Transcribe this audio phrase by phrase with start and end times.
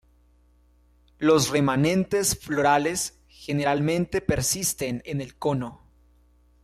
[1.19, 5.83] Los remanentes florales generalmente persisten en el cono.